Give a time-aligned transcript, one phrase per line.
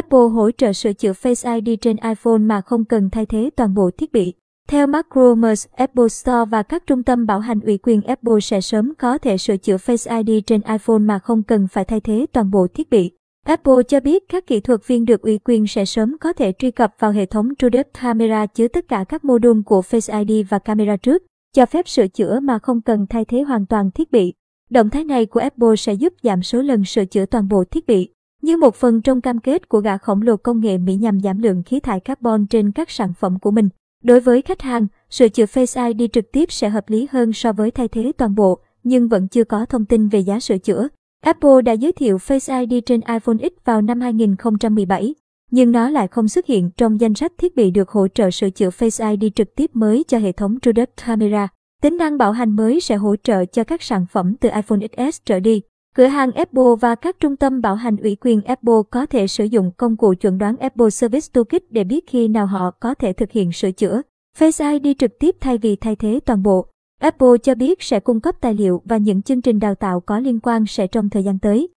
[0.00, 3.74] Apple hỗ trợ sửa chữa Face ID trên iPhone mà không cần thay thế toàn
[3.74, 4.34] bộ thiết bị.
[4.68, 8.60] Theo Mark Gurman, Apple Store và các trung tâm bảo hành ủy quyền Apple sẽ
[8.60, 12.26] sớm có thể sửa chữa Face ID trên iPhone mà không cần phải thay thế
[12.32, 13.10] toàn bộ thiết bị.
[13.46, 16.70] Apple cho biết các kỹ thuật viên được ủy quyền sẽ sớm có thể truy
[16.70, 20.46] cập vào hệ thống TrueDepth Camera chứa tất cả các mô đun của Face ID
[20.48, 21.22] và camera trước,
[21.54, 24.34] cho phép sửa chữa mà không cần thay thế hoàn toàn thiết bị.
[24.70, 27.86] Động thái này của Apple sẽ giúp giảm số lần sửa chữa toàn bộ thiết
[27.86, 28.10] bị.
[28.50, 31.38] Như một phần trong cam kết của gã khổng lồ công nghệ Mỹ nhằm giảm
[31.38, 33.68] lượng khí thải carbon trên các sản phẩm của mình.
[34.04, 37.52] Đối với khách hàng, sửa chữa Face ID trực tiếp sẽ hợp lý hơn so
[37.52, 40.88] với thay thế toàn bộ, nhưng vẫn chưa có thông tin về giá sửa chữa.
[41.20, 45.14] Apple đã giới thiệu Face ID trên iPhone X vào năm 2017,
[45.50, 48.50] nhưng nó lại không xuất hiện trong danh sách thiết bị được hỗ trợ sửa
[48.50, 51.48] chữa Face ID trực tiếp mới cho hệ thống TrueDepth Camera.
[51.82, 55.20] Tính năng bảo hành mới sẽ hỗ trợ cho các sản phẩm từ iPhone XS
[55.24, 55.62] trở đi.
[55.94, 59.44] Cửa hàng Apple và các trung tâm bảo hành ủy quyền Apple có thể sử
[59.44, 63.12] dụng công cụ chuẩn đoán Apple Service Toolkit để biết khi nào họ có thể
[63.12, 64.02] thực hiện sửa chữa.
[64.38, 66.66] Face ID trực tiếp thay vì thay thế toàn bộ.
[67.00, 70.18] Apple cho biết sẽ cung cấp tài liệu và những chương trình đào tạo có
[70.18, 71.68] liên quan sẽ trong thời gian tới.